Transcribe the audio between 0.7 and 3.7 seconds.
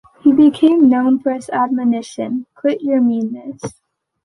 known for his admonition, Quit Your Meanness.